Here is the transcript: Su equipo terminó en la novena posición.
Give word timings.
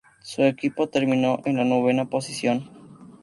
Su 0.23 0.41
equipo 0.41 0.89
terminó 0.89 1.41
en 1.45 1.57
la 1.57 1.63
novena 1.63 2.09
posición. 2.09 2.71